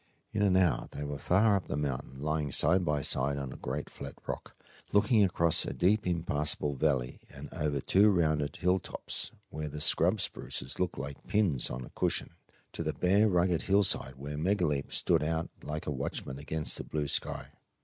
In 0.33 0.41
an 0.41 0.57
hour 0.57 0.87
they 0.93 1.03
were 1.03 1.19
far 1.19 1.55
up 1.55 1.67
the 1.67 1.77
mountain, 1.77 2.19
lying 2.19 2.49
side 2.49 2.83
by 2.83 3.03
side 3.03 3.37
on 3.37 3.53
a 3.53 3.55
great 3.55 3.87
flat 3.87 4.15
rock, 4.25 4.55
looking 4.91 5.23
across 5.23 5.63
a 5.63 5.73
deep 5.73 6.07
impassable 6.07 6.73
valley 6.73 7.19
and 7.29 7.49
over 7.53 7.79
two 7.79 8.09
rounded 8.09 8.55
hilltops, 8.55 9.29
where 9.51 9.69
the 9.69 9.79
scrub 9.79 10.19
spruces 10.19 10.79
looked 10.79 10.97
like 10.97 11.27
pins 11.27 11.69
on 11.69 11.85
a 11.85 11.91
cushion, 11.91 12.31
to 12.73 12.81
the 12.81 12.93
bare, 12.93 13.29
rugged 13.29 13.61
hillside 13.69 14.15
where 14.15 14.39
Megaleep 14.39 14.91
stood 14.91 15.21
out 15.21 15.51
like 15.61 15.85
a 15.85 15.91
watchman 15.91 16.39
against 16.39 16.77
the 16.79 16.83
blue 16.83 17.07
sky. 17.07 17.51